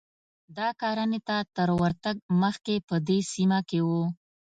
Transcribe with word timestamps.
دا 0.57 0.67
کرنې 0.81 1.19
ته 1.27 1.37
تر 1.55 1.69
ورتګ 1.81 2.15
مخکې 2.41 2.75
په 2.87 2.95
دې 3.07 3.19
سیمه 3.31 3.59
کې 3.69 3.79
و 3.87 3.89